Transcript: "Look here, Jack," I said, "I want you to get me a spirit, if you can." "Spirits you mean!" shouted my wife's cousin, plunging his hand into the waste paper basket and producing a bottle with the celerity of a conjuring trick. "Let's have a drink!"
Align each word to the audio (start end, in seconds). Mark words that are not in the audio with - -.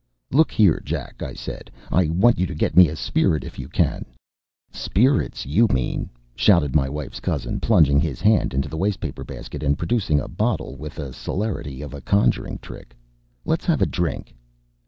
"Look 0.31 0.49
here, 0.51 0.81
Jack," 0.83 1.21
I 1.21 1.35
said, 1.35 1.69
"I 1.91 2.07
want 2.09 2.39
you 2.39 2.47
to 2.47 2.55
get 2.55 2.75
me 2.75 2.89
a 2.89 2.95
spirit, 2.95 3.43
if 3.43 3.59
you 3.59 3.69
can." 3.69 4.03
"Spirits 4.71 5.45
you 5.45 5.67
mean!" 5.71 6.09
shouted 6.35 6.75
my 6.75 6.89
wife's 6.89 7.19
cousin, 7.19 7.59
plunging 7.59 7.99
his 7.99 8.19
hand 8.19 8.55
into 8.55 8.67
the 8.67 8.77
waste 8.77 8.99
paper 8.99 9.23
basket 9.23 9.61
and 9.61 9.77
producing 9.77 10.19
a 10.19 10.27
bottle 10.27 10.75
with 10.75 10.95
the 10.95 11.13
celerity 11.13 11.83
of 11.83 11.93
a 11.93 12.01
conjuring 12.01 12.57
trick. 12.63 12.97
"Let's 13.45 13.65
have 13.67 13.79
a 13.83 13.85
drink!" 13.85 14.33